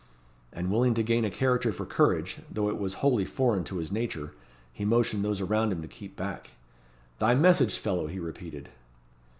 [0.51, 3.91] And willing to gain a character for courage, though it was wholly foreign to his
[3.91, 4.33] nature,
[4.73, 6.53] he motioned those around him to keep back.
[7.19, 8.69] "Thy message, fellow!" he repeated.